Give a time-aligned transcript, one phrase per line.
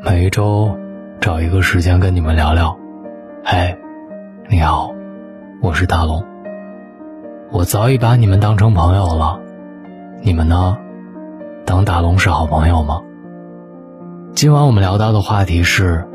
[0.00, 0.78] 每一周
[1.20, 2.78] 找一个时间跟你们聊聊。
[3.44, 3.76] 嘿，
[4.48, 4.94] 你好，
[5.60, 6.24] 我是大龙。
[7.50, 9.40] 我早已把你们当成朋友了，
[10.22, 10.78] 你们呢？
[11.66, 13.02] 当大龙是好朋友吗？
[14.34, 16.06] 今晚我们聊到的话题是：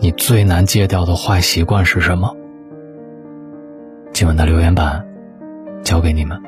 [0.00, 2.34] 你最难戒掉的坏习惯是什么？
[4.12, 5.06] 今晚的留言板
[5.84, 6.42] 交给你们，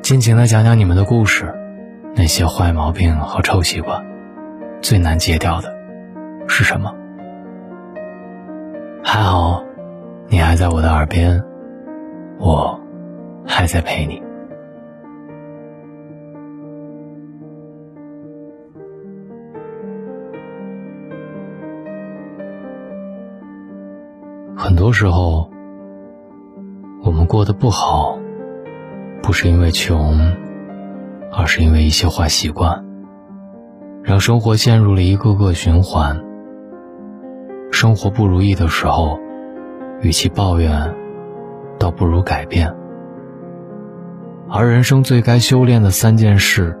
[0.00, 1.54] 尽情的讲讲你们的故事，
[2.16, 4.02] 那些坏毛病和臭习惯，
[4.84, 5.74] 最难戒掉的
[6.46, 6.94] 是什么？
[9.02, 9.64] 还好，
[10.28, 11.42] 你还在我的耳边，
[12.38, 12.78] 我
[13.46, 14.22] 还在陪你。
[24.54, 25.50] 很多时候，
[27.02, 28.18] 我们过得不好，
[29.22, 30.14] 不是因为穷，
[31.32, 32.84] 而是因为一些坏习惯，
[34.04, 36.22] 让生活陷入了一个个循环。
[37.72, 39.18] 生活不如意的时候，
[40.02, 40.94] 与其抱怨，
[41.78, 42.70] 倒不如改变。
[44.50, 46.78] 而人生最该修炼的三件事：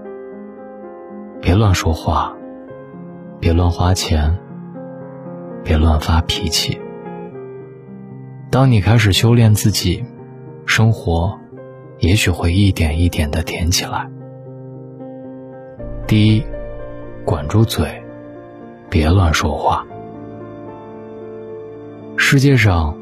[1.40, 2.36] 别乱说话，
[3.40, 4.38] 别乱花钱，
[5.64, 6.78] 别乱发脾气。
[8.50, 10.04] 当你开始修炼自己，
[10.66, 11.40] 生活
[12.00, 14.10] 也许会一点一点的甜起来。
[16.06, 16.44] 第一，
[17.24, 18.02] 管住嘴，
[18.90, 19.86] 别乱说话。
[22.18, 22.94] 世界上，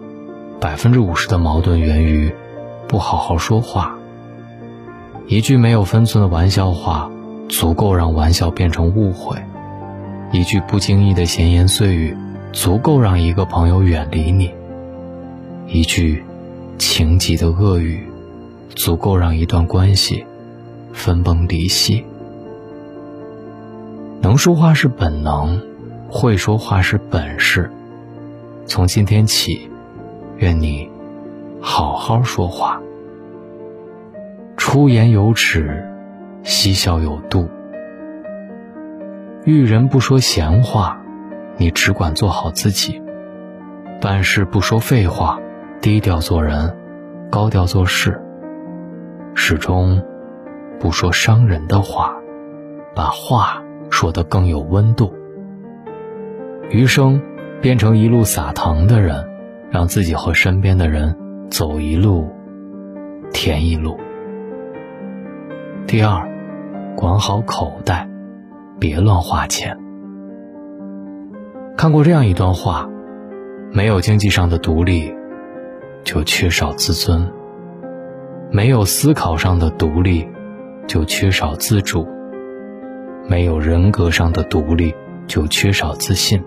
[0.61, 2.33] 百分之五十的矛盾源于
[2.87, 3.99] 不好好说话。
[5.27, 7.11] 一句没有分寸的玩笑话，
[7.49, 9.37] 足够让玩笑变成误会；
[10.31, 12.17] 一句不经意的闲言碎语，
[12.53, 14.55] 足够让一个朋友远离你。
[15.67, 16.23] 一句
[16.79, 18.07] 情急的恶语，
[18.77, 20.25] 足够让一段关系
[20.93, 22.05] 分崩离析。
[24.23, 25.61] 能说话是本能，
[26.09, 27.69] 会说话是本事。
[28.67, 29.69] 从今天起，
[30.37, 30.89] 愿你
[31.61, 32.81] 好好说话，
[34.57, 35.85] 出言有尺，
[36.45, 37.51] 嬉笑有度。
[39.45, 41.03] 遇人不说闲话，
[41.57, 43.03] 你只管做好自己；
[44.01, 45.41] 办事不说废话。
[45.81, 46.77] 低调做人，
[47.29, 48.23] 高调做事。
[49.35, 50.01] 始终
[50.79, 52.15] 不说伤人的话，
[52.95, 53.61] 把话
[54.03, 55.15] 说得更有温度。
[56.71, 57.23] 余生
[57.61, 59.25] 变成一路撒糖的人，
[59.71, 61.17] 让自己和身边的人
[61.53, 62.29] 走一路
[63.33, 63.97] 甜一路。
[65.87, 66.29] 第二，
[66.97, 68.09] 管好口袋，
[68.81, 69.79] 别乱花钱。
[71.77, 72.91] 看过这样一段话：
[73.71, 75.15] 没有经济上的独立。
[76.03, 77.31] 就缺少自尊，
[78.51, 80.29] 没有思考上的独立，
[80.89, 82.05] 就缺少自主；
[83.33, 84.95] 没有人格上的独立，
[85.27, 86.45] 就缺少自信。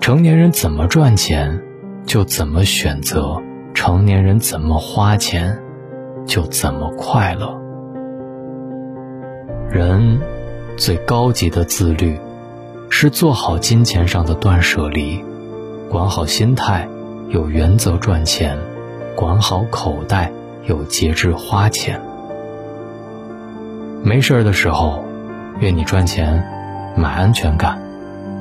[0.00, 1.62] 成年人怎么赚钱，
[2.06, 3.38] 就怎么选择；
[3.74, 5.60] 成年人怎么花钱，
[6.24, 7.60] 就怎么快乐。
[9.70, 10.18] 人
[10.78, 12.18] 最高级的自律，
[12.88, 15.22] 是做好金钱上的断舍离，
[15.90, 16.88] 管好心态。
[17.28, 18.56] 有原则赚钱，
[19.14, 20.30] 管好口袋；
[20.64, 22.00] 有节制花钱。
[24.02, 25.04] 没事儿的时候，
[25.60, 26.44] 愿你赚钱
[26.96, 27.76] 买安全感；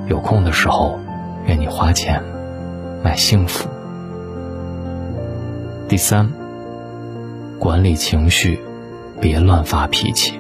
[0.08, 1.00] 有空的时候，
[1.48, 2.22] 愿你花钱
[3.04, 3.68] 买幸福。
[5.88, 6.30] 第三，
[7.58, 8.62] 管理情绪，
[9.20, 10.40] 别乱发脾气。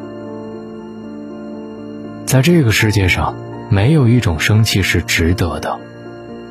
[2.27, 3.33] 在这个世界上，
[3.71, 5.79] 没有一种生气是值得的，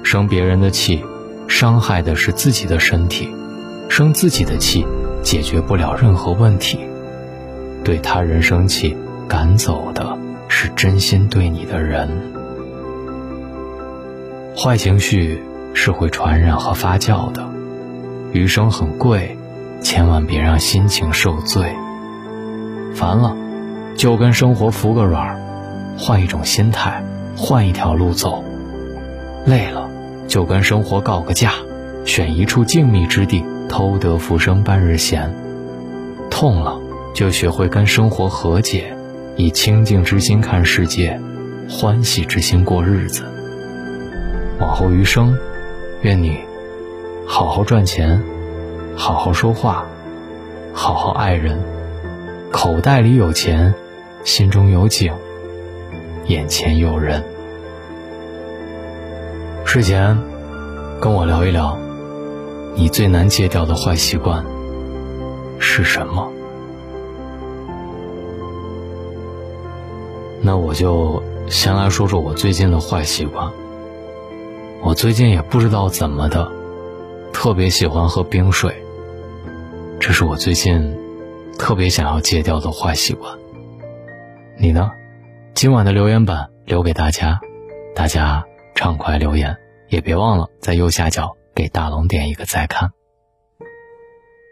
[0.03, 1.05] 生别人的气。
[1.49, 3.33] 伤害的是自己的身体，
[3.89, 4.85] 生自己的气，
[5.23, 6.81] 解决不了任何问题。
[7.85, 8.97] 对他人生气，
[9.29, 12.09] 赶走的是真心对你的人。
[14.57, 15.43] 坏情绪
[15.75, 17.47] 是会传染和发酵的，
[18.33, 19.37] 余生很贵，
[19.81, 21.75] 千万别让心情受罪。
[22.95, 23.37] 烦了，
[23.97, 25.39] 就跟生活服个软，
[25.99, 27.05] 换一种心态，
[27.37, 28.43] 换一条路走。
[29.45, 29.91] 累了。
[30.29, 31.53] 就跟生活告个假，
[32.05, 35.33] 选一处静谧之地，偷得浮生半日闲。
[36.29, 36.81] 痛了，
[37.15, 38.96] 就学会跟生活和解，
[39.37, 41.21] 以清净之心看世界，
[41.69, 43.23] 欢喜之心过日子。
[44.59, 45.37] 往后余生，
[46.01, 46.39] 愿你
[47.27, 48.23] 好好赚钱，
[48.97, 49.85] 好好说话，
[50.73, 51.59] 好好爱人，
[52.51, 53.75] 口袋里有钱，
[54.25, 55.13] 心中有景，
[56.29, 57.23] 眼前有人。
[59.67, 60.17] 睡前，
[60.99, 61.79] 跟我聊一聊，
[62.75, 64.43] 你最难戒掉的坏习惯
[65.59, 66.33] 是什么？
[70.43, 73.51] 那我就先来说说我最近的坏习惯。
[74.83, 76.51] 我最近也不知道怎么的，
[77.33, 78.75] 特别喜欢喝冰水。
[79.99, 80.97] 这是我最近
[81.59, 83.37] 特别想要戒掉的坏习惯。
[84.59, 84.91] 你呢？
[85.55, 87.41] 今晚的留言板留给大家，
[87.95, 88.45] 大家
[88.75, 89.57] 畅快留言，
[89.89, 92.91] 也别忘了在右下角给大龙点一个再看。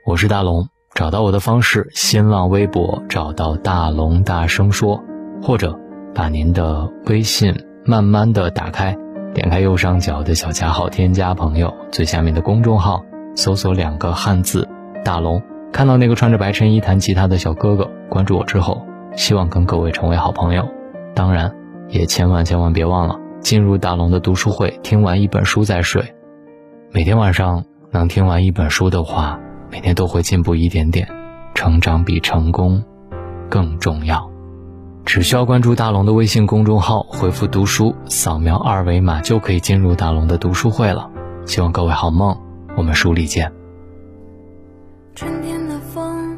[0.07, 5.05] 我是大龙，找到我的方式：新浪微博找到大龙大声说，
[5.45, 5.79] 或者
[6.15, 7.55] 把您的微信
[7.85, 8.97] 慢慢的打开，
[9.35, 13.05] 点开右上角的小加号，添加朋友，最下面的公众号
[13.37, 14.67] 搜索两个汉字
[15.05, 18.87] “大龙”，看到那个穿着白衬衣弹吉他的小哥哥，关注我之后，
[19.17, 20.67] 希望跟各位成为好朋友。
[21.15, 21.55] 当然，
[21.89, 26.15] 也千万千万别忘了进入大龙的读书会，听完一本书再睡。
[26.91, 29.39] 每天晚上能听完一本书的话。
[29.71, 31.09] 每天都会进步一点点，
[31.53, 32.85] 成长比成功
[33.49, 34.34] 更重要。
[35.05, 41.11] 只需要关注大龙的微信公众号，回复“读书”，扫描二维码就可以进入大龙的读书会了。
[41.47, 42.37] 希望各位好梦，
[42.77, 43.53] 我们书里见。
[45.15, 46.37] 春天的风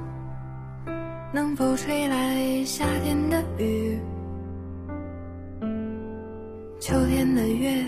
[1.32, 3.98] 能否吹来夏天的雨？
[6.80, 7.84] 秋天的月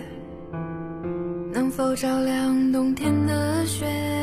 [1.52, 4.17] 能否照亮冬天的雪？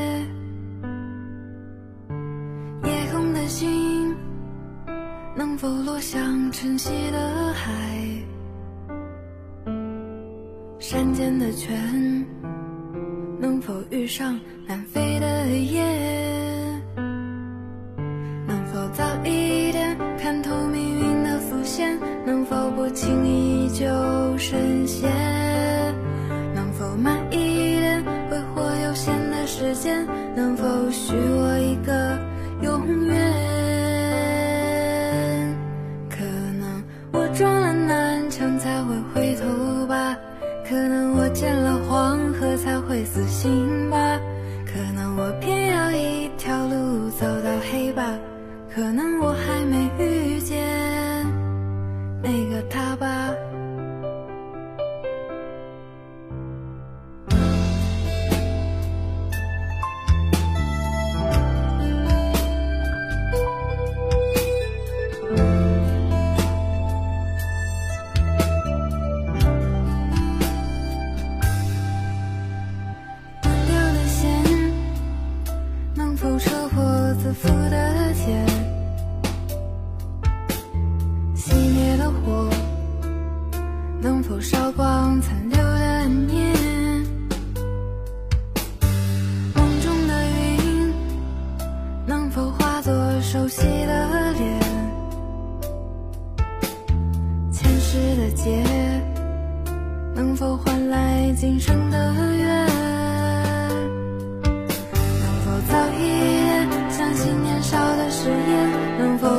[5.66, 7.18] 否落向晨曦的
[7.54, 7.72] 海？
[10.78, 12.24] 山间的泉
[13.40, 15.84] 能否遇上南飞的雁？
[18.46, 22.00] 能否早一点看透命运的伏线？
[22.28, 23.88] 能否不轻易就
[24.38, 25.12] 深陷？
[26.54, 30.06] 能否慢一点挥霍有限的时间？
[30.36, 31.45] 能否许我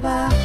[0.00, 0.35] bye.